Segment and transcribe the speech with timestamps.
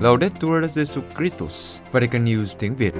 [0.00, 2.94] Laudetur Jesu Christus, Vatican News tiếng Việt.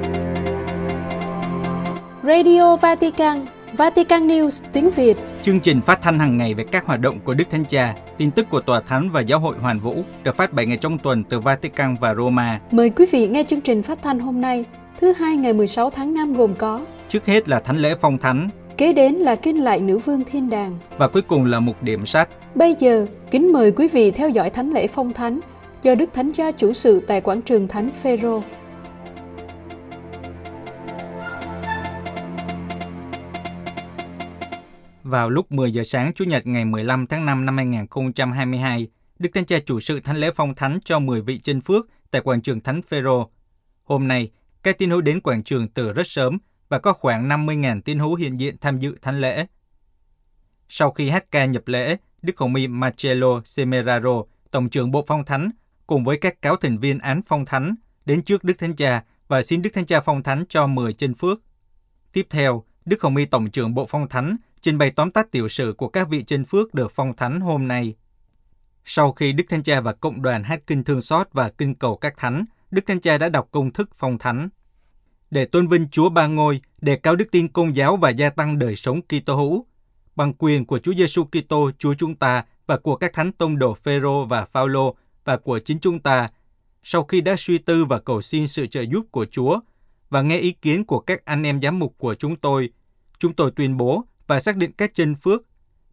[2.23, 5.16] Radio Vatican, Vatican News tiếng Việt.
[5.43, 8.30] Chương trình phát thanh hàng ngày về các hoạt động của Đức Thánh Cha, tin
[8.30, 11.25] tức của Tòa Thánh và Giáo hội Hoàn Vũ được phát 7 ngày trong tuần
[11.25, 12.61] từ Vatican và Roma.
[12.71, 14.64] Mời quý vị nghe chương trình phát thanh hôm nay,
[15.01, 18.48] thứ hai ngày 16 tháng 5 gồm có Trước hết là Thánh lễ Phong Thánh
[18.80, 20.79] Kế đến là kinh lại nữ vương thiên đàng.
[20.98, 22.29] và cuối cùng là mục điểm sách.
[22.55, 25.41] Bây giờ, kính mời quý vị theo dõi thánh lễ phong thánh
[25.83, 28.43] do Đức Thánh Cha chủ sự tại quảng trường Thánh Phêrô.
[35.02, 38.88] Vào lúc 10 giờ sáng Chủ nhật ngày 15 tháng 5 năm 2022,
[39.19, 42.23] Đức Thánh Cha chủ sự Thánh lễ Phong Thánh cho 10 vị chân phước tại
[42.23, 43.30] quảng trường Thánh Phêrô.
[43.85, 44.30] Hôm nay,
[44.62, 46.38] các tín hữu đến quảng trường từ rất sớm
[46.69, 49.47] và có khoảng 50.000 tín hữu hiện diện tham dự thánh lễ.
[50.69, 55.24] Sau khi hát ca nhập lễ, Đức Hồng Y Marcello Semeraro, Tổng trưởng Bộ Phong
[55.24, 55.51] Thánh,
[55.91, 57.74] cùng với các cáo thành viên án Phong Thánh,
[58.07, 61.15] đến trước Đức Thánh Cha và xin Đức Thánh Cha Phong Thánh cho 10 chân
[61.15, 61.41] phước.
[62.13, 65.49] Tiếp theo, Đức Hồng Y Tổng trưởng Bộ Phong Thánh trình bày tóm tắt tiểu
[65.49, 67.94] sử của các vị chân phước được phong thánh hôm nay.
[68.84, 71.97] Sau khi Đức Thánh Cha và cộng đoàn hát kinh thương xót và kinh cầu
[71.97, 74.49] các thánh, Đức Thánh Cha đã đọc công thức phong thánh.
[75.31, 78.59] Để tôn vinh Chúa Ba Ngôi, đề cao đức tin công giáo và gia tăng
[78.59, 79.65] đời sống Kitô hữu,
[80.16, 83.75] bằng quyền của Chúa Giêsu Kitô, Chúa chúng ta và của các thánh tông đồ
[83.75, 84.94] Phêrô và Phaolô
[85.25, 86.28] và của chính chúng ta,
[86.82, 89.60] sau khi đã suy tư và cầu xin sự trợ giúp của Chúa
[90.10, 92.71] và nghe ý kiến của các anh em giám mục của chúng tôi,
[93.19, 95.43] chúng tôi tuyên bố và xác định các chân phước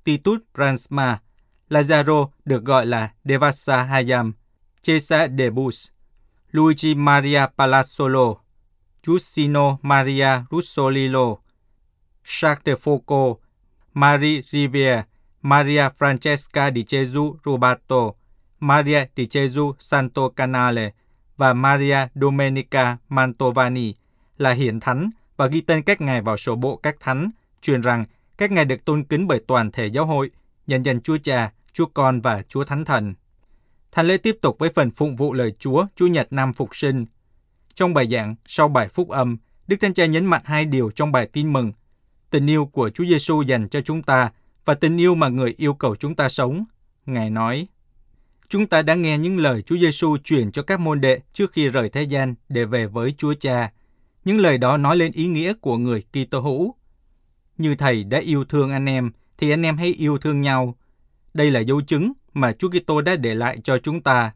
[0.03, 1.21] Titus Bransma,
[1.69, 4.33] Lazaro được gọi là Devasa Hayam,
[4.83, 5.87] Cesa Debus,
[6.51, 8.35] Luigi Maria Palazzolo,
[9.07, 11.37] Giustino Maria Russolillo,
[12.25, 13.39] Jacques de Foucault,
[13.93, 15.03] Marie Rivière,
[15.41, 18.15] Maria Francesca di Gesù Rubato,
[18.59, 20.91] Maria di Gesù Santo Canale
[21.37, 23.93] và Maria Domenica Mantovani
[24.37, 27.29] là hiển thánh và ghi tên các ngài vào sổ bộ các thánh,
[27.61, 28.05] truyền rằng
[28.37, 30.31] các ngài được tôn kính bởi toàn thể giáo hội,
[30.67, 33.13] nhân dân Chúa Cha, Chúa Con và Chúa Thánh Thần.
[33.91, 37.05] Thánh lễ tiếp tục với phần phụng vụ lời Chúa, Chúa Nhật năm Phục sinh.
[37.73, 39.37] Trong bài giảng, sau bài phúc âm,
[39.67, 41.71] Đức Thánh Cha nhấn mạnh hai điều trong bài tin mừng.
[42.29, 44.31] Tình yêu của Chúa Giêsu dành cho chúng ta
[44.65, 46.65] và tình yêu mà người yêu cầu chúng ta sống.
[47.05, 47.67] Ngài nói,
[48.49, 51.67] Chúng ta đã nghe những lời Chúa Giêsu truyền cho các môn đệ trước khi
[51.67, 53.71] rời thế gian để về với Chúa Cha.
[54.25, 56.75] Những lời đó nói lên ý nghĩa của người Kitô hữu.
[57.57, 60.75] Như Thầy đã yêu thương anh em, thì anh em hãy yêu thương nhau.
[61.33, 64.33] Đây là dấu chứng mà Chúa Kitô đã để lại cho chúng ta,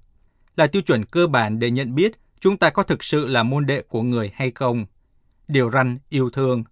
[0.55, 3.66] là tiêu chuẩn cơ bản để nhận biết chúng ta có thực sự là môn
[3.66, 4.85] đệ của người hay không.
[5.47, 6.63] Điều răn yêu thương.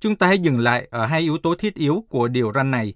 [0.00, 2.94] Chúng ta hãy dừng lại ở hai yếu tố thiết yếu của điều răn này.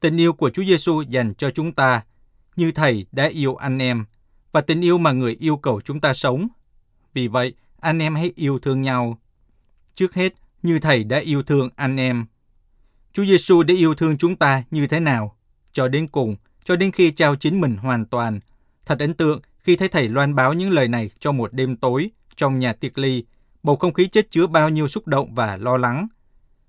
[0.00, 2.02] Tình yêu của Chúa Giêsu dành cho chúng ta,
[2.56, 4.04] như Thầy đã yêu anh em,
[4.52, 6.48] và tình yêu mà người yêu cầu chúng ta sống.
[7.14, 9.18] Vì vậy, anh em hãy yêu thương nhau.
[9.94, 12.26] Trước hết, như Thầy đã yêu thương anh em.
[13.12, 15.36] Chúa Giêsu đã yêu thương chúng ta như thế nào?
[15.72, 18.40] Cho đến cùng, cho đến khi trao chính mình hoàn toàn.
[18.86, 22.10] Thật ấn tượng khi thấy Thầy loan báo những lời này trong một đêm tối,
[22.36, 23.24] trong nhà tiệc ly,
[23.62, 26.08] bầu không khí chất chứa bao nhiêu xúc động và lo lắng.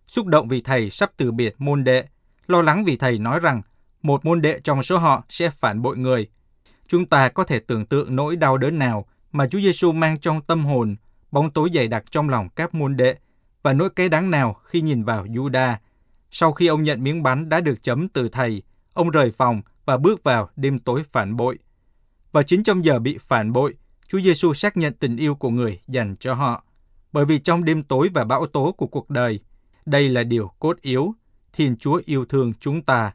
[0.07, 2.05] Xúc động vì Thầy sắp từ biệt môn đệ,
[2.47, 3.61] lo lắng vì Thầy nói rằng
[4.05, 6.27] một môn đệ trong số họ sẽ phản bội người.
[6.87, 10.41] Chúng ta có thể tưởng tượng nỗi đau đớn nào mà Chúa Giêsu mang trong
[10.41, 10.95] tâm hồn,
[11.31, 13.15] bóng tối dày đặc trong lòng các môn đệ
[13.63, 15.75] và nỗi cay đắng nào khi nhìn vào Juda.
[16.31, 19.97] Sau khi ông nhận miếng bánh đã được chấm từ thầy, ông rời phòng và
[19.97, 21.57] bước vào đêm tối phản bội.
[22.31, 23.73] Và chính trong giờ bị phản bội,
[24.07, 26.63] Chúa Giêsu xác nhận tình yêu của người dành cho họ.
[27.11, 29.39] Bởi vì trong đêm tối và bão tố của cuộc đời,
[29.85, 31.13] đây là điều cốt yếu,
[31.53, 33.13] Thiên Chúa yêu thương chúng ta.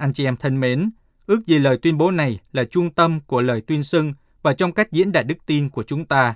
[0.00, 0.90] Anh chị em thân mến,
[1.26, 4.12] ước gì lời tuyên bố này là trung tâm của lời tuyên xưng
[4.42, 6.34] và trong cách diễn đạt đức tin của chúng ta.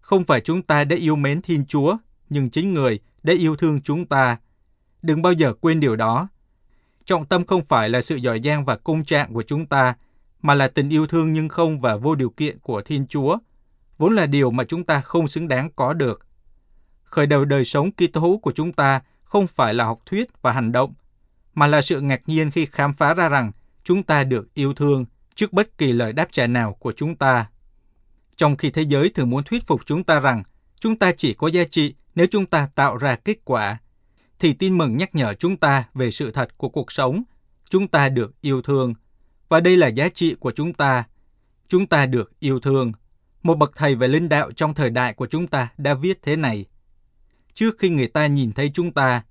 [0.00, 1.96] Không phải chúng ta đã yêu mến Thiên Chúa,
[2.28, 4.38] nhưng chính người đã yêu thương chúng ta.
[5.02, 6.28] Đừng bao giờ quên điều đó.
[7.04, 9.94] Trọng tâm không phải là sự giỏi giang và công trạng của chúng ta,
[10.42, 13.38] mà là tình yêu thương nhưng không và vô điều kiện của Thiên Chúa,
[13.98, 16.26] vốn là điều mà chúng ta không xứng đáng có được.
[17.02, 20.52] Khởi đầu đời sống Kitô hữu của chúng ta không phải là học thuyết và
[20.52, 20.94] hành động,
[21.54, 23.52] mà là sự ngạc nhiên khi khám phá ra rằng
[23.84, 25.04] chúng ta được yêu thương
[25.34, 27.46] trước bất kỳ lời đáp trả nào của chúng ta.
[28.36, 30.42] Trong khi thế giới thường muốn thuyết phục chúng ta rằng
[30.80, 33.78] chúng ta chỉ có giá trị nếu chúng ta tạo ra kết quả,
[34.38, 37.22] thì tin mừng nhắc nhở chúng ta về sự thật của cuộc sống.
[37.68, 38.94] Chúng ta được yêu thương.
[39.48, 41.04] Và đây là giá trị của chúng ta.
[41.68, 42.92] Chúng ta được yêu thương.
[43.42, 46.36] Một bậc thầy về linh đạo trong thời đại của chúng ta đã viết thế
[46.36, 46.66] này.
[47.54, 49.22] Trước khi người ta nhìn thấy chúng ta,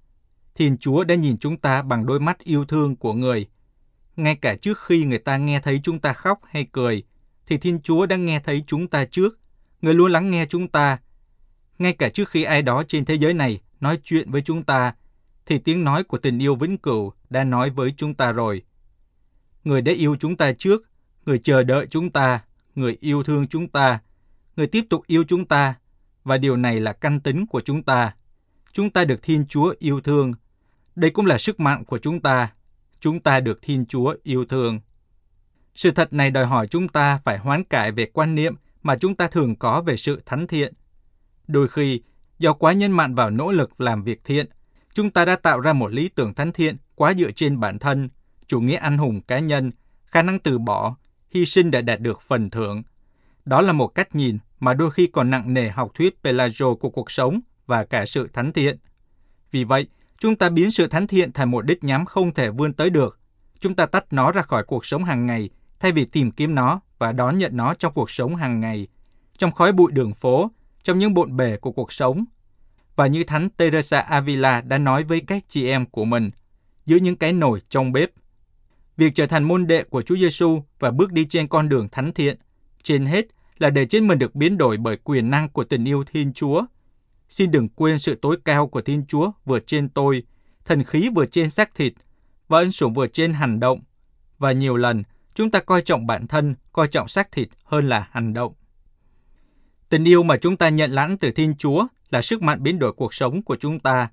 [0.55, 3.47] Thiên Chúa đã nhìn chúng ta bằng đôi mắt yêu thương của người.
[4.15, 7.03] Ngay cả trước khi người ta nghe thấy chúng ta khóc hay cười,
[7.45, 9.39] thì Thiên Chúa đã nghe thấy chúng ta trước.
[9.81, 10.97] Người luôn lắng nghe chúng ta.
[11.79, 14.93] Ngay cả trước khi ai đó trên thế giới này nói chuyện với chúng ta,
[15.45, 18.63] thì tiếng nói của tình yêu vĩnh cửu đã nói với chúng ta rồi.
[19.63, 20.89] Người đã yêu chúng ta trước,
[21.25, 22.43] người chờ đợi chúng ta,
[22.75, 23.99] người yêu thương chúng ta,
[24.55, 25.75] người tiếp tục yêu chúng ta,
[26.23, 28.13] và điều này là căn tính của chúng ta.
[28.71, 30.33] Chúng ta được Thiên Chúa yêu thương.
[30.95, 32.53] Đây cũng là sức mạnh của chúng ta.
[32.99, 34.79] Chúng ta được Thiên Chúa yêu thương.
[35.75, 39.15] Sự thật này đòi hỏi chúng ta phải hoán cải về quan niệm mà chúng
[39.15, 40.73] ta thường có về sự thánh thiện.
[41.47, 42.01] Đôi khi,
[42.39, 44.45] do quá nhân mạn vào nỗ lực làm việc thiện,
[44.93, 48.09] chúng ta đã tạo ra một lý tưởng thánh thiện quá dựa trên bản thân,
[48.47, 49.71] chủ nghĩa anh hùng cá nhân,
[50.05, 50.95] khả năng từ bỏ,
[51.29, 52.83] hy sinh để đạt được phần thưởng.
[53.45, 56.89] Đó là một cách nhìn mà đôi khi còn nặng nề học thuyết Pelagio của
[56.89, 57.39] cuộc sống
[57.69, 58.77] và cả sự thánh thiện.
[59.51, 59.87] Vì vậy,
[60.19, 63.19] chúng ta biến sự thánh thiện thành một đích nhắm không thể vươn tới được.
[63.59, 65.49] Chúng ta tách nó ra khỏi cuộc sống hàng ngày
[65.79, 68.87] thay vì tìm kiếm nó và đón nhận nó trong cuộc sống hàng ngày,
[69.37, 70.51] trong khói bụi đường phố,
[70.83, 72.25] trong những bộn bề của cuộc sống.
[72.95, 76.31] Và như Thánh Teresa Avila đã nói với các chị em của mình,
[76.85, 78.09] giữa những cái nồi trong bếp.
[78.97, 82.13] Việc trở thành môn đệ của Chúa Giêsu và bước đi trên con đường thánh
[82.13, 82.37] thiện,
[82.83, 83.25] trên hết
[83.57, 86.65] là để chính mình được biến đổi bởi quyền năng của tình yêu Thiên Chúa.
[87.29, 90.23] Xin đừng quên sự tối cao của Thiên Chúa vượt trên tôi,
[90.65, 91.93] thần khí vượt trên xác thịt,
[92.47, 93.79] và ân sủng vượt trên hành động.
[94.37, 95.03] Và nhiều lần,
[95.33, 98.53] chúng ta coi trọng bản thân, coi trọng xác thịt hơn là hành động.
[99.89, 102.93] Tình yêu mà chúng ta nhận lãnh từ Thiên Chúa là sức mạnh biến đổi
[102.93, 104.09] cuộc sống của chúng ta.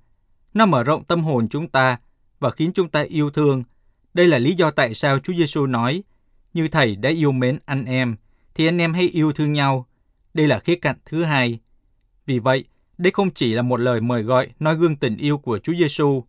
[0.53, 1.99] Nó mở rộng tâm hồn chúng ta
[2.39, 3.63] và khiến chúng ta yêu thương.
[4.13, 6.03] Đây là lý do tại sao Chúa Giêsu nói,
[6.53, 8.15] như Thầy đã yêu mến anh em,
[8.55, 9.85] thì anh em hãy yêu thương nhau.
[10.33, 11.59] Đây là khía cạnh thứ hai.
[12.25, 12.65] Vì vậy,
[12.97, 16.23] đây không chỉ là một lời mời gọi nói gương tình yêu của Chúa Giêsu,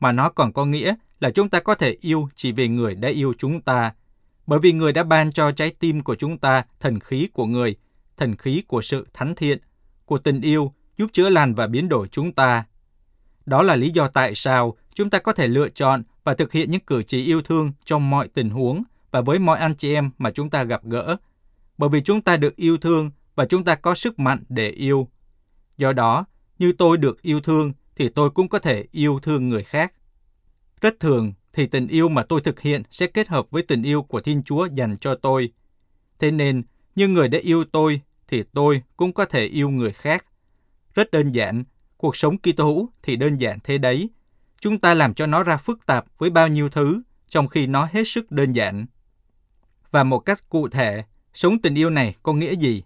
[0.00, 3.08] mà nó còn có nghĩa là chúng ta có thể yêu chỉ vì người đã
[3.08, 3.92] yêu chúng ta,
[4.46, 7.76] bởi vì người đã ban cho trái tim của chúng ta thần khí của người,
[8.16, 9.58] thần khí của sự thánh thiện,
[10.04, 12.64] của tình yêu, giúp chữa lành và biến đổi chúng ta.
[13.46, 16.70] Đó là lý do tại sao chúng ta có thể lựa chọn và thực hiện
[16.70, 20.10] những cử chỉ yêu thương trong mọi tình huống và với mọi anh chị em
[20.18, 21.16] mà chúng ta gặp gỡ,
[21.78, 25.08] bởi vì chúng ta được yêu thương và chúng ta có sức mạnh để yêu.
[25.78, 26.24] Do đó,
[26.58, 29.94] như tôi được yêu thương thì tôi cũng có thể yêu thương người khác.
[30.80, 34.02] Rất thường thì tình yêu mà tôi thực hiện sẽ kết hợp với tình yêu
[34.02, 35.52] của Thiên Chúa dành cho tôi.
[36.18, 36.62] Thế nên,
[36.96, 40.24] như người đã yêu tôi thì tôi cũng có thể yêu người khác.
[40.94, 41.64] Rất đơn giản,
[41.96, 44.10] cuộc sống Kitô hữu thì đơn giản thế đấy.
[44.60, 47.88] Chúng ta làm cho nó ra phức tạp với bao nhiêu thứ, trong khi nó
[47.92, 48.86] hết sức đơn giản.
[49.90, 51.04] Và một cách cụ thể,
[51.34, 52.82] sống tình yêu này có nghĩa gì?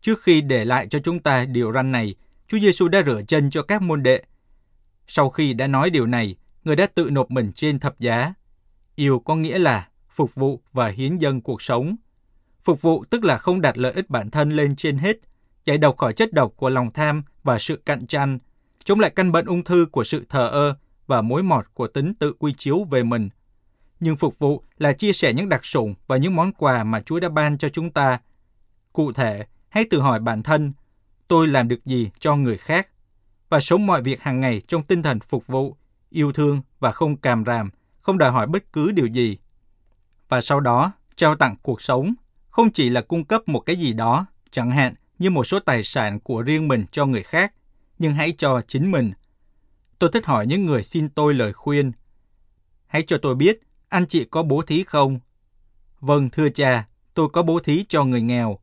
[0.00, 2.14] Trước khi để lại cho chúng ta điều răn này,
[2.48, 4.22] Chúa Giêsu đã rửa chân cho các môn đệ.
[5.06, 8.34] Sau khi đã nói điều này, người đã tự nộp mình trên thập giá.
[8.94, 11.96] Yêu có nghĩa là phục vụ và hiến dâng cuộc sống.
[12.62, 15.16] Phục vụ tức là không đặt lợi ích bản thân lên trên hết,
[15.64, 18.38] giải độc khỏi chất độc của lòng tham và sự cạnh tranh,
[18.84, 20.74] chống lại căn bệnh ung thư của sự thờ ơ
[21.06, 23.28] và mối mọt của tính tự quy chiếu về mình.
[24.00, 27.20] Nhưng phục vụ là chia sẻ những đặc sủng và những món quà mà Chúa
[27.20, 28.20] đã ban cho chúng ta.
[28.92, 30.72] Cụ thể, hãy tự hỏi bản thân,
[31.28, 32.88] tôi làm được gì cho người khác?
[33.48, 35.76] Và sống mọi việc hàng ngày trong tinh thần phục vụ,
[36.10, 37.70] yêu thương và không càm ràm,
[38.00, 39.38] không đòi hỏi bất cứ điều gì.
[40.28, 42.14] Và sau đó, trao tặng cuộc sống,
[42.50, 45.84] không chỉ là cung cấp một cái gì đó, chẳng hạn như một số tài
[45.84, 47.54] sản của riêng mình cho người khác,
[47.98, 49.12] nhưng hãy cho chính mình.
[49.98, 51.92] Tôi thích hỏi những người xin tôi lời khuyên.
[52.86, 55.20] Hãy cho tôi biết, anh chị có bố thí không?
[56.00, 58.58] Vâng, thưa cha, tôi có bố thí cho người nghèo.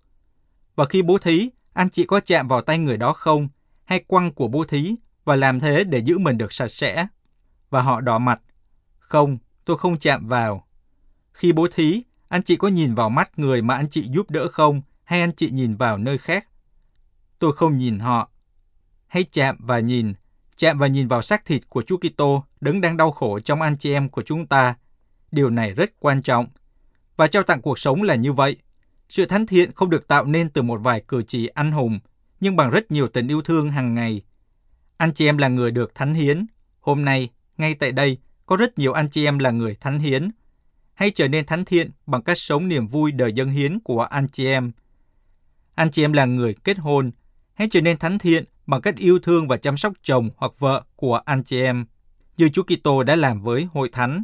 [0.75, 3.47] Và khi bố thí, anh chị có chạm vào tay người đó không?
[3.85, 7.07] Hay quăng của bố thí và làm thế để giữ mình được sạch sẽ?
[7.69, 8.41] Và họ đỏ mặt.
[8.99, 10.67] Không, tôi không chạm vào.
[11.33, 14.47] Khi bố thí, anh chị có nhìn vào mắt người mà anh chị giúp đỡ
[14.47, 14.81] không?
[15.03, 16.47] Hay anh chị nhìn vào nơi khác?
[17.39, 18.29] Tôi không nhìn họ.
[19.07, 20.13] Hãy chạm và nhìn.
[20.57, 23.77] Chạm và nhìn vào xác thịt của Chúa Kitô đứng đang đau khổ trong anh
[23.77, 24.75] chị em của chúng ta.
[25.31, 26.47] Điều này rất quan trọng.
[27.15, 28.57] Và trao tặng cuộc sống là như vậy.
[29.09, 31.99] Sự thánh thiện không được tạo nên từ một vài cử chỉ anh hùng,
[32.39, 34.21] nhưng bằng rất nhiều tình yêu thương hàng ngày.
[34.97, 36.45] Anh chị em là người được thánh hiến.
[36.79, 40.31] Hôm nay, ngay tại đây, có rất nhiều anh chị em là người thánh hiến.
[40.93, 44.27] Hãy trở nên thánh thiện bằng cách sống niềm vui đời dân hiến của anh
[44.31, 44.71] chị em.
[45.75, 47.11] Anh chị em là người kết hôn,
[47.53, 50.83] hãy trở nên thánh thiện bằng cách yêu thương và chăm sóc chồng hoặc vợ
[50.95, 51.85] của anh chị em,
[52.37, 54.23] như Chúa Kitô đã làm với hội thánh.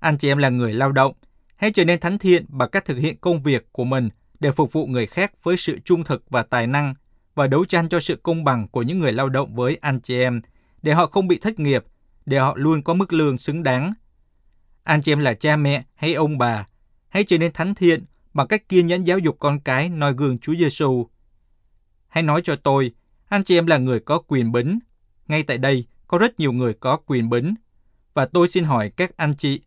[0.00, 1.12] Anh chị em là người lao động,
[1.56, 4.08] hãy trở nên thánh thiện bằng cách thực hiện công việc của mình
[4.40, 6.94] để phục vụ người khác với sự trung thực và tài năng
[7.34, 10.20] và đấu tranh cho sự công bằng của những người lao động với anh chị
[10.20, 10.40] em,
[10.82, 11.84] để họ không bị thất nghiệp,
[12.26, 13.92] để họ luôn có mức lương xứng đáng.
[14.82, 16.66] Anh chị em là cha mẹ hay ông bà,
[17.08, 20.38] hãy trở nên thánh thiện bằng cách kiên nhẫn giáo dục con cái noi gương
[20.38, 21.06] Chúa Giêsu.
[22.08, 22.92] Hãy nói cho tôi,
[23.28, 24.78] anh chị em là người có quyền bính.
[25.28, 27.54] Ngay tại đây, có rất nhiều người có quyền bính.
[28.14, 29.60] Và tôi xin hỏi các anh chị,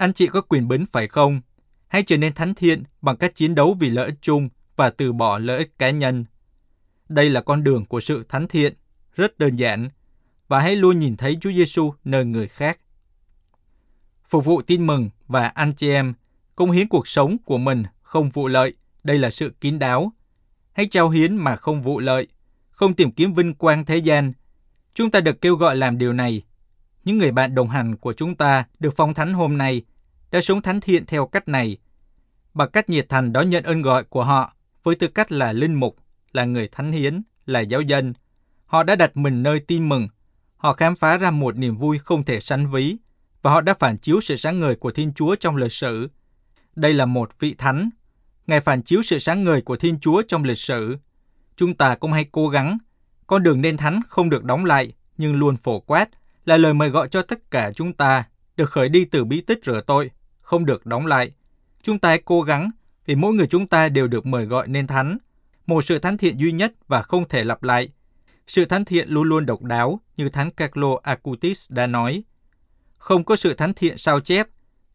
[0.00, 1.40] anh chị có quyền bính phải không?
[1.88, 5.12] Hãy trở nên thánh thiện bằng cách chiến đấu vì lợi ích chung và từ
[5.12, 6.24] bỏ lợi ích cá nhân.
[7.08, 8.74] Đây là con đường của sự thánh thiện,
[9.14, 9.88] rất đơn giản,
[10.48, 12.80] và hãy luôn nhìn thấy Chúa Giêsu nơi người khác.
[14.24, 16.12] Phục vụ tin mừng và anh chị em,
[16.56, 20.12] công hiến cuộc sống của mình không vụ lợi, đây là sự kín đáo.
[20.72, 22.28] Hãy trao hiến mà không vụ lợi,
[22.70, 24.32] không tìm kiếm vinh quang thế gian.
[24.94, 26.42] Chúng ta được kêu gọi làm điều này.
[27.10, 29.82] Những người bạn đồng hành của chúng ta được phong thánh hôm nay
[30.30, 31.76] đã sống thánh thiện theo cách này,
[32.54, 35.74] bằng cách nhiệt thành đón nhận ơn gọi của họ với tư cách là linh
[35.74, 35.96] mục,
[36.32, 38.12] là người thánh hiến, là giáo dân.
[38.66, 40.08] Họ đã đặt mình nơi tin mừng.
[40.56, 42.96] Họ khám phá ra một niềm vui không thể sánh ví,
[43.42, 46.10] và họ đã phản chiếu sự sáng ngời của Thiên Chúa trong lịch sử.
[46.76, 47.90] Đây là một vị thánh.
[48.46, 50.96] Ngài phản chiếu sự sáng ngời của Thiên Chúa trong lịch sử.
[51.56, 52.78] Chúng ta cũng hãy cố gắng.
[53.26, 56.08] Con đường nên thánh không được đóng lại, nhưng luôn phổ quát,
[56.50, 58.24] là lời mời gọi cho tất cả chúng ta
[58.56, 61.32] được khởi đi từ bí tích rửa tội, không được đóng lại.
[61.82, 62.70] Chúng ta hãy cố gắng,
[63.06, 65.18] vì mỗi người chúng ta đều được mời gọi nên thánh.
[65.66, 67.88] Một sự thánh thiện duy nhất và không thể lặp lại.
[68.46, 72.24] Sự thánh thiện luôn luôn độc đáo, như Thánh Carlo Acutis đã nói.
[72.98, 74.46] Không có sự thánh thiện sao chép,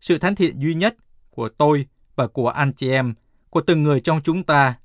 [0.02, 0.96] sự thánh thiện duy nhất
[1.30, 1.86] của tôi
[2.16, 3.14] và của anh chị em,
[3.50, 4.76] của từng người trong chúng ta.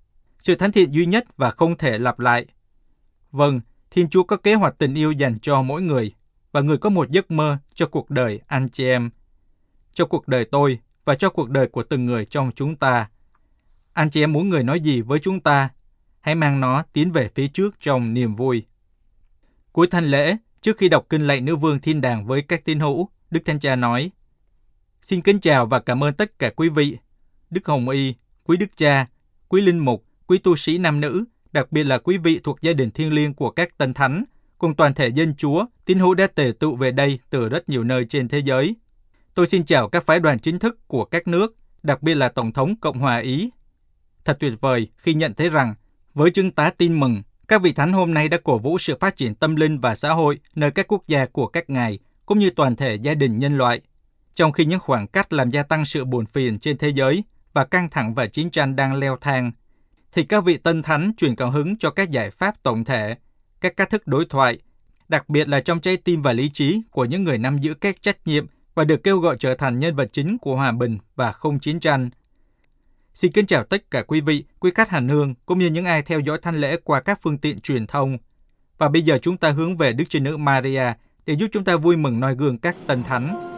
[0.43, 2.47] Sự thánh thiện duy nhất và không thể lặp lại.
[3.33, 3.61] Vâng,
[3.91, 6.15] Thiên Chúa có kế hoạch tình yêu dành cho mỗi người
[6.53, 9.11] và người có một giấc mơ cho cuộc đời anh chị em,
[9.95, 13.09] cho cuộc đời tôi và cho cuộc đời của từng người trong chúng ta.
[13.93, 15.69] Anh chị em muốn người nói gì với chúng ta,
[16.21, 18.67] hãy mang nó tiến về phía trước trong niềm vui.
[19.73, 22.81] Cuối thanh lễ, trước khi đọc kinh lạy nữ vương thiên đàng với các tín
[22.81, 24.11] hữu, Đức Thánh Cha nói,
[25.03, 26.97] Xin kính chào và cảm ơn tất cả quý vị,
[27.51, 28.15] Đức Hồng Y,
[28.45, 29.07] quý Đức Cha,
[29.49, 32.73] quý Linh Mục, quý tu sĩ nam nữ, đặc biệt là quý vị thuộc gia
[32.73, 34.25] đình thiêng liêng của các tân thánh,
[34.61, 37.85] cùng toàn thể dân Chúa, tín hữu đã tề tụ về đây từ rất nhiều
[37.85, 38.77] nơi trên thế giới.
[39.35, 42.53] Tôi xin chào các phái đoàn chính thức của các nước, đặc biệt là Tổng
[42.53, 43.51] thống Cộng hòa Ý.
[44.25, 45.75] Thật tuyệt vời khi nhận thấy rằng,
[46.15, 49.17] với chứng tá tin mừng, các vị thánh hôm nay đã cổ vũ sự phát
[49.17, 52.51] triển tâm linh và xã hội nơi các quốc gia của các ngài, cũng như
[52.51, 53.81] toàn thể gia đình nhân loại.
[54.35, 57.65] Trong khi những khoảng cách làm gia tăng sự buồn phiền trên thế giới và
[57.65, 59.53] căng thẳng và chiến tranh đang leo thang,
[60.13, 63.17] thì các vị tân thánh truyền cảm hứng cho các giải pháp tổng thể
[63.61, 64.59] các cách thức đối thoại,
[65.09, 68.03] đặc biệt là trong trái tim và lý trí của những người nắm giữ các
[68.03, 71.33] trách nhiệm và được kêu gọi trở thành nhân vật chính của hòa bình và
[71.33, 72.11] không chiến tranh.
[73.15, 76.03] Xin kính chào tất cả quý vị, quý khách hành hương, cũng như những ai
[76.03, 78.19] theo dõi thanh lễ qua các phương tiện truyền thông.
[78.79, 80.93] Và bây giờ chúng ta hướng về Đức Trinh Nữ Maria
[81.27, 83.51] để giúp chúng ta vui mừng noi gương các tân thánh.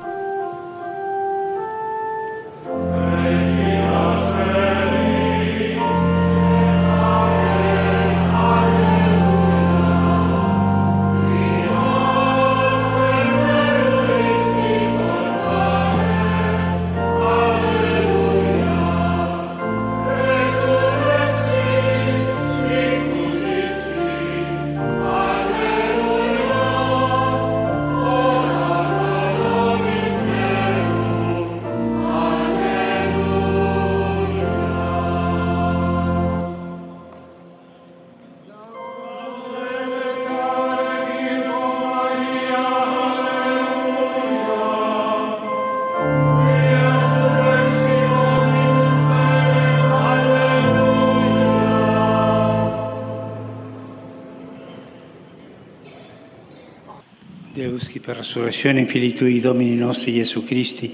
[58.02, 60.92] Per resurrezione Filii Tui, Domini nostri Gesù Christi,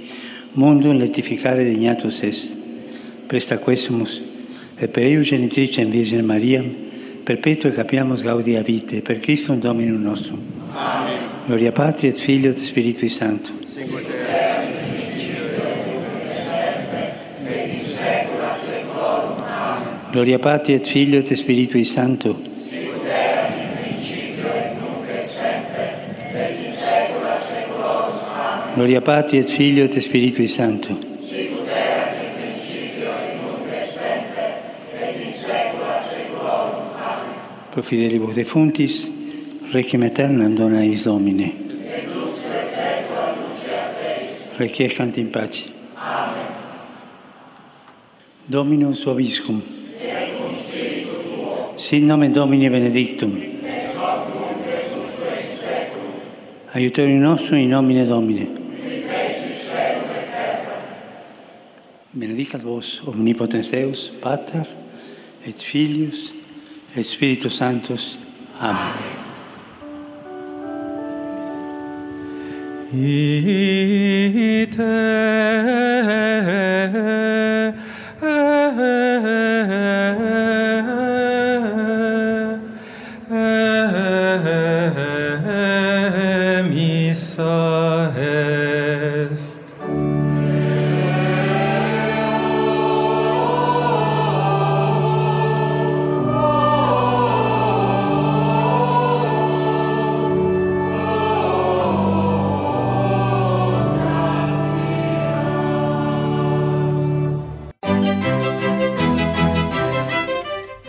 [0.52, 2.56] mundum letificare degnatus est,
[3.26, 4.20] presta quesumus,
[4.76, 6.62] et per eius genitrice in Virgine Maria,
[7.24, 10.38] perpetuo capiamus gaudia vite, per Christum Dominum nostrum.
[10.74, 11.46] Amen.
[11.46, 13.52] Gloria Patri et Filio et Spiritui Sancto.
[20.10, 22.57] Gloria Patri et Filio et Spiritui Sancto.
[28.78, 30.96] Gloria Patri e Figlio et Spiritui Santo.
[31.24, 34.62] Sicut erat in principio, in nunc et sempre,
[34.94, 36.94] et in saecula saeculorum.
[36.94, 37.34] Amen.
[37.72, 39.10] Pro fidelibus defuntis,
[39.72, 41.42] requiem aeternam dona eis Domine.
[41.42, 44.56] Et lux perpetua lucea Teis.
[44.58, 45.72] Requiescant in pace.
[45.96, 46.46] Amen.
[48.46, 49.60] Dominum suaviscum.
[49.98, 51.72] Et cum spiritu tuo.
[51.74, 53.34] Sin nomen Domine benedictum.
[53.42, 56.14] Et soc nunc et usque in seculum.
[56.74, 58.66] Aiutorium nostrum in nomine Domine.
[62.18, 64.66] Benedicat vos omnipotens Deus, Pater
[65.46, 66.34] et Filius
[66.96, 68.18] et Spiritus Sanctus.
[68.60, 69.18] Amen.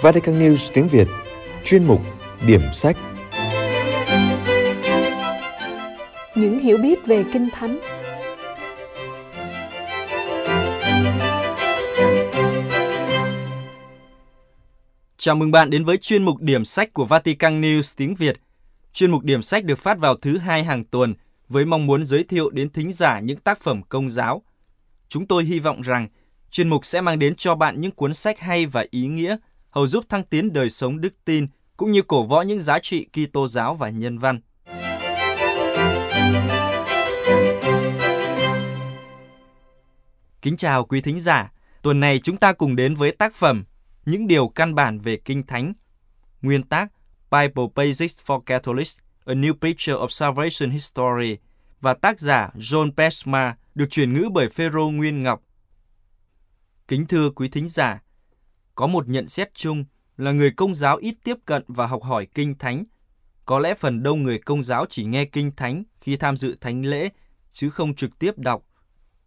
[0.02, 1.08] Vatican News tiếng Việt
[1.66, 2.02] Chuyên mục
[2.48, 2.98] Điểm sách
[6.36, 7.80] Những hiểu biết về Kinh Thánh
[15.18, 18.40] Chào mừng bạn đến với chuyên mục điểm sách của Vatican News tiếng Việt.
[18.94, 21.14] Chuyên mục điểm sách được phát vào thứ hai hàng tuần
[21.50, 24.42] với mong muốn giới thiệu đến thính giả những tác phẩm công giáo.
[25.10, 26.08] Chúng tôi hy vọng rằng
[26.52, 29.38] chuyên mục sẽ mang đến cho bạn những cuốn sách hay và ý nghĩa,
[29.70, 31.48] hầu giúp thăng tiến đời sống đức tin
[31.78, 34.40] cũng như cổ võ những giá trị Kitô giáo và nhân văn.
[40.42, 41.52] Kính chào quý thính giả.
[41.82, 43.64] Tuần này chúng ta cùng đến với tác phẩm
[44.06, 45.74] Những điều căn bản về Kinh Thánh.
[46.42, 46.92] Nguyên tác
[47.32, 51.38] Bible Basics for Catholics, A New Picture of Salvation History
[51.82, 55.42] và tác giả John Pesma được chuyển ngữ bởi Phêrô Nguyên Ngọc.
[56.88, 58.02] Kính thưa quý thính giả,
[58.80, 59.86] có một nhận xét chung
[60.18, 62.84] là người công giáo ít tiếp cận và học hỏi Kinh Thánh.
[63.46, 66.86] Có lẽ phần đông người công giáo chỉ nghe Kinh Thánh khi tham dự thánh
[66.86, 67.10] lễ,
[67.52, 68.64] chứ không trực tiếp đọc.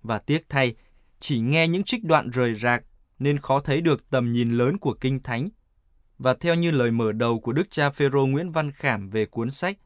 [0.02, 0.75] Và tiếc thay,
[1.21, 2.85] chỉ nghe những trích đoạn rời rạc
[3.18, 5.49] nên khó thấy được tầm nhìn lớn của Kinh Thánh.
[6.19, 9.50] Và theo như lời mở đầu của Đức cha Phêrô Nguyễn Văn Khảm về cuốn
[9.50, 9.78] sách,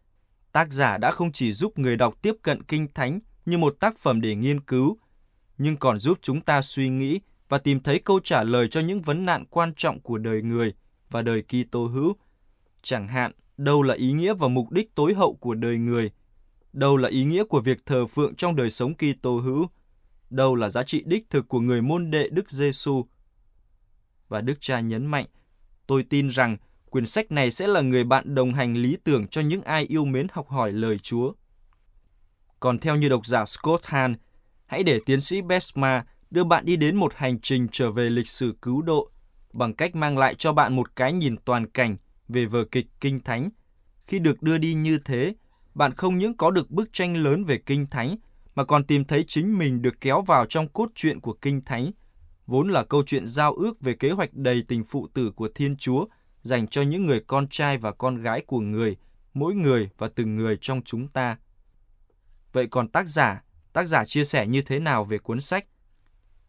[0.53, 3.99] tác giả đã không chỉ giúp người đọc tiếp cận Kinh Thánh như một tác
[3.99, 4.99] phẩm để nghiên cứu,
[5.59, 9.03] nhưng còn giúp chúng ta suy nghĩ và tìm thấy câu trả lời cho những
[9.03, 10.75] vấn nạn quan trọng của đời người
[11.11, 12.17] và đời Kitô hữu.
[12.83, 16.11] Chẳng hạn, đâu là ý nghĩa và mục đích tối hậu của đời người?
[16.73, 19.67] Đâu là ý nghĩa của việc thờ phượng trong đời sống Kitô hữu?
[20.31, 23.05] Đâu là giá trị đích thực của người môn đệ Đức Giêsu?
[24.29, 25.27] Và Đức Cha nhấn mạnh,
[25.87, 26.57] tôi tin rằng
[26.91, 30.05] quyển sách này sẽ là người bạn đồng hành lý tưởng cho những ai yêu
[30.05, 31.33] mến học hỏi lời Chúa.
[32.61, 34.15] Còn theo như độc giả Scott Hahn,
[34.67, 38.29] hãy để tiến sĩ Besma đưa bạn đi đến một hành trình trở về lịch
[38.29, 39.11] sử cứu độ
[39.53, 41.97] bằng cách mang lại cho bạn một cái nhìn toàn cảnh
[42.29, 43.51] về vở kịch Kinh Thánh.
[44.07, 45.35] Khi được đưa đi như thế,
[45.75, 48.17] bạn không những có được bức tranh lớn về Kinh Thánh,
[48.55, 51.91] mà còn tìm thấy chính mình được kéo vào trong cốt truyện của Kinh Thánh,
[52.47, 55.77] vốn là câu chuyện giao ước về kế hoạch đầy tình phụ tử của Thiên
[55.77, 56.07] Chúa
[56.43, 58.97] dành cho những người con trai và con gái của người,
[59.35, 61.39] mỗi người và từng người trong chúng ta.
[62.53, 65.67] Vậy còn tác giả, tác giả chia sẻ như thế nào về cuốn sách?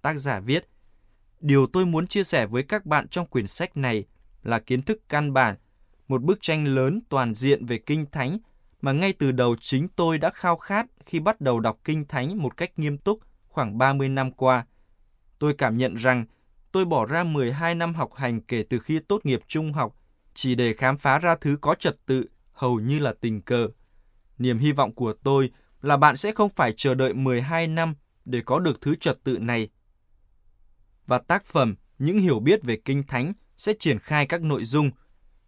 [0.01, 0.67] Tác giả viết,
[1.39, 4.05] Điều tôi muốn chia sẻ với các bạn trong quyển sách này
[4.43, 5.55] là kiến thức căn bản,
[6.07, 8.38] một bức tranh lớn toàn diện về Kinh Thánh
[8.81, 12.38] mà ngay từ đầu chính tôi đã khao khát khi bắt đầu đọc Kinh Thánh
[12.38, 14.65] một cách nghiêm túc khoảng 30 năm qua.
[15.39, 16.25] Tôi cảm nhận rằng
[16.71, 19.95] tôi bỏ ra 12 năm học hành kể từ khi tốt nghiệp trung học
[20.33, 23.67] chỉ để khám phá ra thứ có trật tự hầu như là tình cờ.
[24.38, 28.41] Niềm hy vọng của tôi là bạn sẽ không phải chờ đợi 12 năm để
[28.45, 29.69] có được thứ trật tự này.
[31.08, 34.91] Và tác phẩm Những hiểu biết về Kinh Thánh sẽ triển khai các nội dung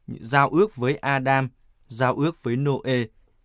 [0.08, 1.50] giao ước với Adam,
[1.88, 3.04] giao ước với Noe,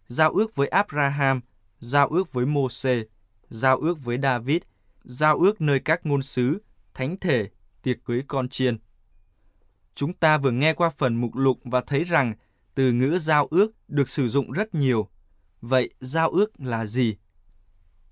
[0.09, 1.41] giao ước với Abraham,
[1.79, 3.03] giao ước với Môse,
[3.49, 4.63] giao ước với David,
[5.05, 6.63] giao ước nơi các ngôn sứ,
[6.95, 7.49] thánh thể,
[7.83, 8.79] tiệc cưới con chiên.
[9.95, 12.35] Chúng ta vừa nghe qua phần mục lục và thấy rằng
[12.75, 15.09] từ ngữ giao ước được sử dụng rất nhiều.
[15.61, 17.17] Vậy giao ước là gì?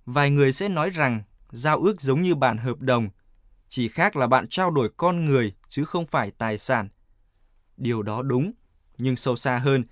[0.07, 3.09] Vài người sẽ nói rằng giao ước giống như bản hợp đồng,
[3.73, 6.89] chỉ khác là bạn trao đổi con người chứ không phải tài sản.
[7.77, 8.53] Điều đó đúng,
[8.99, 9.85] nhưng sâu xa hơn,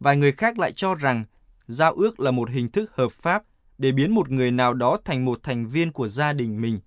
[0.00, 1.24] vài người khác lại cho rằng
[1.66, 3.42] giao ước là một hình thức hợp pháp
[3.78, 6.80] để biến một người nào đó thành một thành viên của gia đình mình.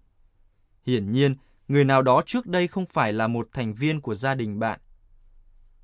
[0.86, 1.36] Hiển nhiên,
[1.68, 4.80] người nào đó trước đây không phải là một thành viên của gia đình bạn.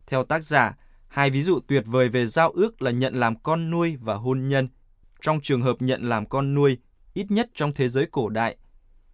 [0.08, 3.70] Theo tác giả, hai ví dụ tuyệt vời về giao ước là nhận làm con
[3.70, 4.68] nuôi và hôn nhân.
[5.22, 6.78] Trong trường hợp nhận làm con nuôi,
[7.14, 8.58] ít nhất trong thế giới cổ đại,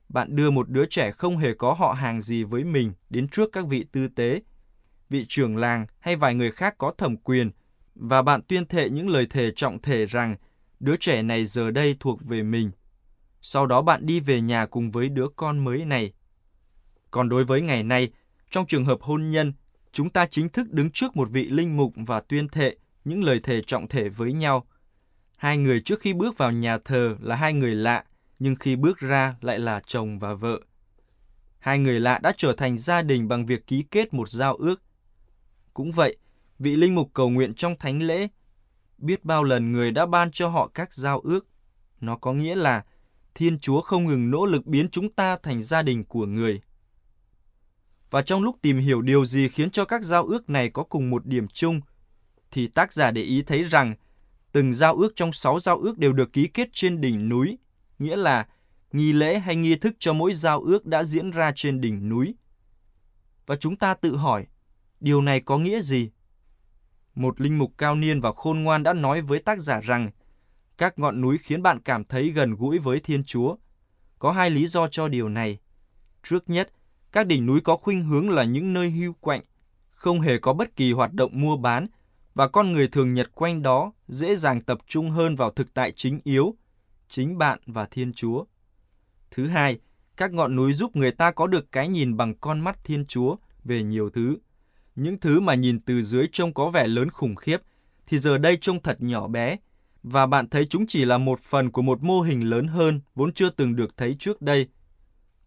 [0.10, 3.50] bạn đưa một đứa trẻ không hề có họ hàng gì với mình đến trước
[3.52, 4.42] các vị tư tế,
[5.10, 7.52] vị trưởng làng hay vài người khác có thẩm quyền
[7.96, 10.36] và bạn tuyên thệ những lời thề trọng thể rằng
[10.80, 12.72] đứa trẻ này giờ đây thuộc về mình.
[13.42, 16.14] Sau đó bạn đi về nhà cùng với đứa con mới này
[17.12, 18.10] Còn đối với ngày nay,
[18.50, 19.54] trong trường hợp hôn nhân,
[19.92, 23.40] chúng ta chính thức đứng trước một vị linh mục và tuyên thệ những lời
[23.44, 24.68] thề trọng thể với nhau.
[25.38, 28.04] Hai người trước khi bước vào nhà thờ là hai người lạ,
[28.40, 30.60] nhưng khi bước ra lại là chồng và vợ.
[31.60, 34.82] Hai người lạ đã trở thành gia đình bằng việc ký kết một giao ước.
[35.74, 36.18] Cũng vậy,
[36.60, 38.28] vị linh mục cầu nguyện trong thánh lễ,
[38.98, 41.48] biết bao lần người đã ban cho họ các giao ước.
[42.02, 42.84] Nó có nghĩa là
[43.36, 46.62] Thiên Chúa không ngừng nỗ lực biến chúng ta thành gia đình của người.
[48.10, 51.10] Và trong lúc tìm hiểu điều gì khiến cho các giao ước này có cùng
[51.10, 51.82] một điểm chung,
[52.52, 53.96] thì tác giả để ý thấy rằng
[54.52, 57.58] từng giao ước trong sáu giao ước đều được ký kết trên đỉnh núi,
[58.00, 58.48] nghĩa là
[58.92, 62.36] nghi lễ hay nghi thức cho mỗi giao ước đã diễn ra trên đỉnh núi.
[63.46, 64.46] Và chúng ta tự hỏi,
[65.00, 66.12] điều này có nghĩa gì?
[67.16, 70.12] Một linh mục cao niên và khôn ngoan đã nói với tác giả rằng
[70.78, 73.56] các ngọn núi khiến bạn cảm thấy gần gũi với Thiên Chúa.
[74.20, 75.60] Có hai lý do cho điều này.
[76.24, 76.72] Trước nhất,
[77.12, 79.42] các đỉnh núi có khuynh hướng là những nơi hưu quạnh,
[79.90, 81.88] không hề có bất kỳ hoạt động mua bán
[82.36, 85.92] và con người thường nhật quanh đó dễ dàng tập trung hơn vào thực tại
[85.92, 86.56] chính yếu,
[87.10, 88.46] chính bạn và Thiên Chúa.
[89.32, 89.80] Thứ hai,
[90.18, 93.36] các ngọn núi giúp người ta có được cái nhìn bằng con mắt Thiên Chúa
[93.64, 94.38] về nhiều thứ.
[94.96, 97.58] Những thứ mà nhìn từ dưới trông có vẻ lớn khủng khiếp,
[98.08, 99.58] thì giờ đây trông thật nhỏ bé,
[100.04, 103.34] và bạn thấy chúng chỉ là một phần của một mô hình lớn hơn vốn
[103.34, 104.68] chưa từng được thấy trước đây.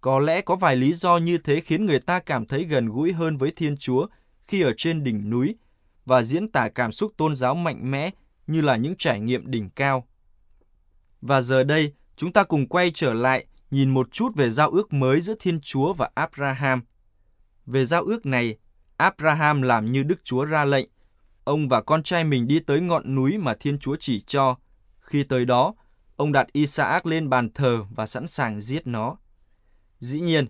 [0.01, 3.12] Có lẽ có vài lý do như thế khiến người ta cảm thấy gần gũi
[3.12, 4.07] hơn với Thiên Chúa
[4.46, 5.57] khi ở trên đỉnh núi
[6.05, 8.11] và diễn tả cảm xúc tôn giáo mạnh mẽ
[8.46, 10.07] như là những trải nghiệm đỉnh cao.
[11.22, 14.92] Và giờ đây, chúng ta cùng quay trở lại nhìn một chút về giao ước
[14.92, 16.82] mới giữa Thiên Chúa và Abraham.
[17.66, 18.56] Về giao ước này,
[18.96, 20.88] Abraham làm như Đức Chúa ra lệnh.
[21.44, 24.56] Ông và con trai mình đi tới ngọn núi mà Thiên Chúa chỉ cho.
[25.00, 25.74] Khi tới đó,
[26.16, 29.16] ông đặt Isaac lên bàn thờ và sẵn sàng giết nó.
[29.98, 30.46] Dĩ nhiên,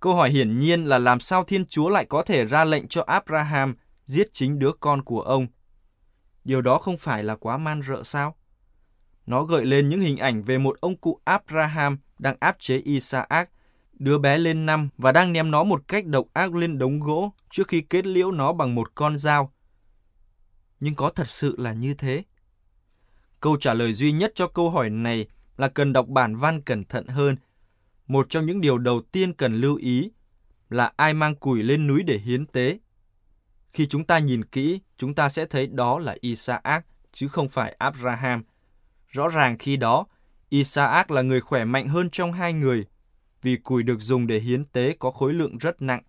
[0.00, 3.04] câu hỏi hiển nhiên là làm sao Thiên Chúa lại có thể ra lệnh cho
[3.06, 5.46] Abraham giết chính đứa con của ông?
[6.44, 8.36] Điều đó không phải là quá man rợ sao?
[9.32, 13.50] Nó gợi lên những hình ảnh về một ông cụ Abraham đang áp chế Isaac,
[13.92, 17.32] đứa bé lên năm và đang ném nó một cách độc ác lên đống gỗ
[17.50, 19.52] trước khi kết liễu nó bằng một con dao.
[20.80, 22.22] Nhưng có thật sự là như thế?
[23.40, 26.84] Câu trả lời duy nhất cho câu hỏi này là cần đọc bản văn cẩn
[26.84, 27.36] thận hơn.
[28.06, 30.10] Một trong những điều đầu tiên cần lưu ý
[30.68, 32.78] là ai mang củi lên núi để hiến tế.
[33.72, 37.76] Khi chúng ta nhìn kỹ, chúng ta sẽ thấy đó là Isaac, chứ không phải
[37.78, 38.42] Abraham.
[39.12, 40.06] Rõ ràng khi đó,
[40.48, 42.86] Isaac là người khỏe mạnh hơn trong hai người,
[43.42, 46.02] vì củi được dùng để hiến tế có khối lượng rất nặng,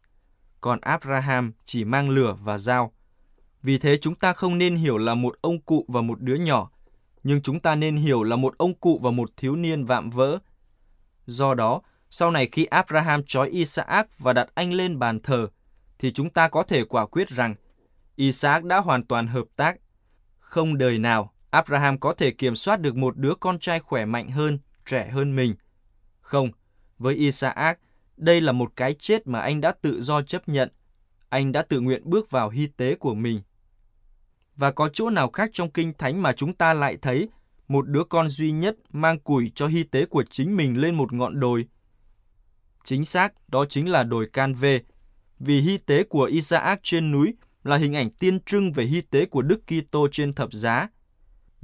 [0.61, 2.93] còn Abraham chỉ mang lửa và dao.
[3.63, 6.71] Vì thế chúng ta không nên hiểu là một ông cụ và một đứa nhỏ,
[7.23, 10.39] nhưng chúng ta nên hiểu là một ông cụ và một thiếu niên vạm vỡ.
[11.25, 15.47] Do đó, sau này khi Abraham trói Isaac và đặt anh lên bàn thờ,
[15.99, 17.55] thì chúng ta có thể quả quyết rằng
[18.15, 19.75] Isaac đã hoàn toàn hợp tác.
[20.39, 24.29] Không đời nào Abraham có thể kiểm soát được một đứa con trai khỏe mạnh
[24.29, 25.55] hơn, trẻ hơn mình.
[26.21, 26.49] Không,
[26.97, 27.79] với Isaac,
[28.17, 30.69] đây là một cái chết mà anh đã tự do chấp nhận.
[31.29, 33.41] Anh đã tự nguyện bước vào hy tế của mình.
[34.55, 37.29] Và có chỗ nào khác trong Kinh Thánh mà chúng ta lại thấy
[37.67, 41.13] một đứa con duy nhất mang củi cho hy tế của chính mình lên một
[41.13, 41.67] ngọn đồi.
[42.83, 44.81] Chính xác, đó chính là đồi Can Vê,
[45.39, 49.25] vì hy tế của Isaac trên núi là hình ảnh tiên trưng về hy tế
[49.25, 50.87] của Đức Kitô trên thập giá.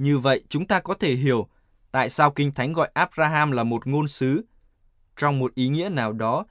[0.00, 1.48] Như vậy, chúng ta có thể hiểu
[1.92, 4.44] tại sao Kinh Thánh gọi Abraham là một ngôn sứ.
[5.16, 6.46] Trong một ý nghĩa nào đó,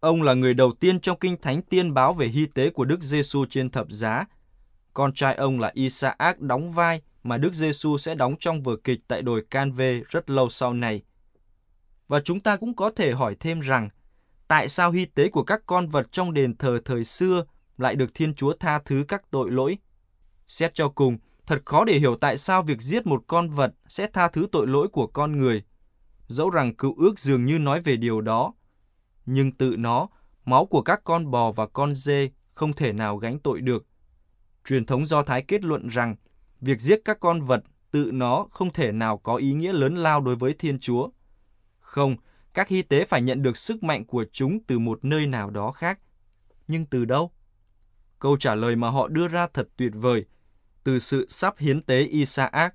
[0.00, 3.02] ông là người đầu tiên trong Kinh Thánh tiên báo về hy tế của Đức
[3.02, 4.24] Giêsu trên thập giá.
[4.94, 9.00] Con trai ông là Isaac đóng vai mà Đức Giêsu sẽ đóng trong vở kịch
[9.08, 11.02] tại đồi Canve rất lâu sau này.
[12.08, 13.88] Và chúng ta cũng có thể hỏi thêm rằng,
[14.48, 17.44] tại sao hy tế của các con vật trong đền thờ thời xưa
[17.78, 19.78] lại được Thiên Chúa tha thứ các tội lỗi?
[20.46, 24.06] Xét cho cùng, thật khó để hiểu tại sao việc giết một con vật sẽ
[24.12, 25.62] tha thứ tội lỗi của con người.
[26.26, 28.54] Dẫu rằng cựu ước dường như nói về điều đó.
[29.26, 30.08] Nhưng tự nó,
[30.44, 33.86] máu của các con bò và con dê không thể nào gánh tội được.
[34.64, 36.16] Truyền thống Do Thái kết luận rằng
[36.60, 40.20] việc giết các con vật tự nó không thể nào có ý nghĩa lớn lao
[40.20, 41.08] đối với Thiên Chúa.
[41.80, 42.16] Không,
[42.54, 45.72] các hy tế phải nhận được sức mạnh của chúng từ một nơi nào đó
[45.72, 45.98] khác.
[46.68, 47.32] Nhưng từ đâu?
[48.18, 50.24] Câu trả lời mà họ đưa ra thật tuyệt vời.
[50.84, 52.74] Từ sự sắp hiến tế Isaac,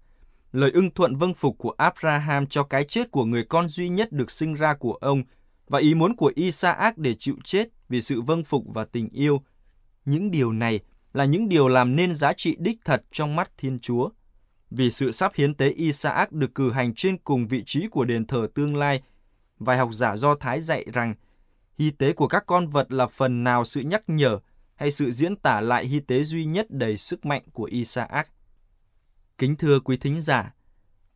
[0.52, 4.12] lời ưng thuận vâng phục của Abraham cho cái chết của người con duy nhất
[4.12, 5.24] được sinh ra của ông
[5.68, 9.42] và ý muốn của Isaac để chịu chết vì sự vâng phục và tình yêu.
[10.06, 10.80] Những điều này
[11.14, 14.10] là những điều làm nên giá trị đích thật trong mắt Thiên Chúa.
[14.72, 18.26] Vì sự sắp hiến tế Isaac được cử hành trên cùng vị trí của đền
[18.26, 19.02] thờ tương lai,
[19.60, 21.16] vài học giả Do Thái dạy rằng
[21.78, 24.40] Hy tế của các con vật là phần nào sự nhắc nhở
[24.78, 28.32] hay sự diễn tả lại hy tế duy nhất đầy sức mạnh của Isaac.
[29.38, 30.54] Kính thưa quý thính giả,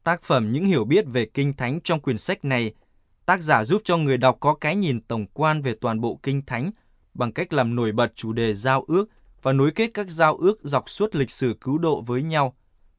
[0.04, 2.74] tác phẩm Những hiểu biết về Kinh Thánh trong quyển sách này,
[3.26, 6.46] tác giả giúp cho người đọc có cái nhìn tổng quan về toàn bộ Kinh
[6.46, 6.72] Thánh
[7.14, 9.06] bằng cách làm nổi bật chủ đề giao ước
[9.42, 12.56] và nối kết các giao ước dọc suốt lịch sử cứu độ với nhau,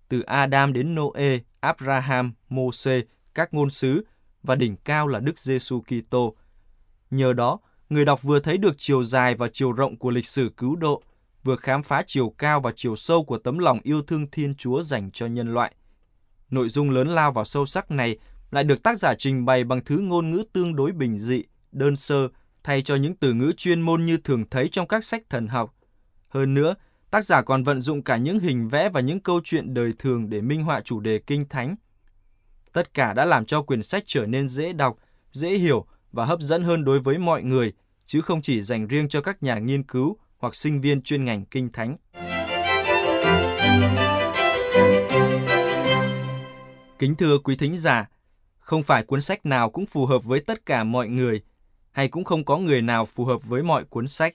[0.08, 3.00] từ Adam đến Noe, Abraham, Môse,
[3.34, 4.04] các ngôn sứ
[4.42, 6.36] và đỉnh cao là Đức Giêsu Kitô.
[7.10, 7.58] Nhờ đó,
[7.92, 11.02] người đọc vừa thấy được chiều dài và chiều rộng của lịch sử cứu độ,
[11.44, 14.82] vừa khám phá chiều cao và chiều sâu của tấm lòng yêu thương Thiên Chúa
[14.82, 15.74] dành cho nhân loại.
[16.50, 18.18] Nội dung lớn lao và sâu sắc này
[18.50, 21.96] lại được tác giả trình bày bằng thứ ngôn ngữ tương đối bình dị, đơn
[21.96, 22.28] sơ,
[22.64, 25.74] thay cho những từ ngữ chuyên môn như thường thấy trong các sách thần học.
[26.28, 26.74] Hơn nữa,
[27.10, 30.30] tác giả còn vận dụng cả những hình vẽ và những câu chuyện đời thường
[30.30, 31.76] để minh họa chủ đề kinh thánh.
[32.72, 34.96] Tất cả đã làm cho quyển sách trở nên dễ đọc,
[35.30, 37.72] dễ hiểu và hấp dẫn hơn đối với mọi người,
[38.06, 41.44] chứ không chỉ dành riêng cho các nhà nghiên cứu hoặc sinh viên chuyên ngành
[41.44, 41.96] kinh thánh.
[46.98, 48.08] Kính thưa quý thính giả,
[48.58, 51.42] không phải cuốn sách nào cũng phù hợp với tất cả mọi người,
[51.92, 54.34] hay cũng không có người nào phù hợp với mọi cuốn sách.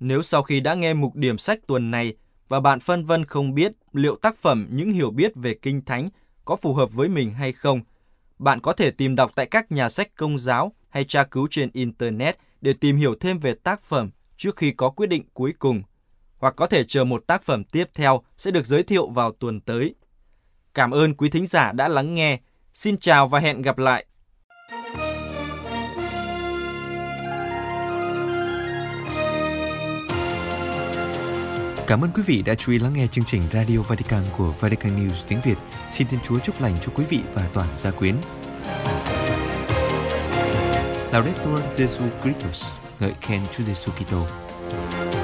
[0.00, 2.14] Nếu sau khi đã nghe mục điểm sách tuần này
[2.48, 6.08] và bạn phân vân không biết liệu tác phẩm những hiểu biết về kinh thánh
[6.44, 7.80] có phù hợp với mình hay không,
[8.38, 11.70] bạn có thể tìm đọc tại các nhà sách công giáo hay tra cứu trên
[11.72, 15.82] Internet để tìm hiểu thêm về tác phẩm trước khi có quyết định cuối cùng,
[16.38, 19.60] hoặc có thể chờ một tác phẩm tiếp theo sẽ được giới thiệu vào tuần
[19.60, 19.94] tới.
[20.74, 22.40] Cảm ơn quý thính giả đã lắng nghe.
[22.74, 24.06] Xin chào và hẹn gặp lại.
[31.86, 34.98] Cảm ơn quý vị đã chú ý lắng nghe chương trình Radio Vatican của Vatican
[34.98, 35.56] News tiếng Việt.
[35.92, 38.14] Xin Thiên Chúa chúc lành cho quý vị và toàn gia quyến.
[41.14, 44.26] Laudetur Jesu Christus, ngợi khen Chúa Giêsu Kitô.
[44.70, 45.23] thank you